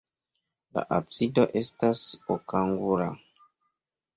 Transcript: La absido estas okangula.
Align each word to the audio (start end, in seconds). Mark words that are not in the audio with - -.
La 0.77 0.85
absido 0.99 1.45
estas 1.61 2.01
okangula. 2.37 3.11